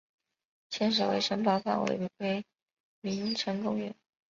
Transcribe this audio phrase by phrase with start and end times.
[0.71, 2.43] 现时为城堡范围为
[3.03, 3.93] 名城公园。